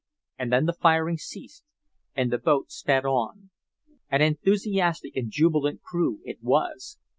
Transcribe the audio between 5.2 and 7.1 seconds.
jubilant crew it was.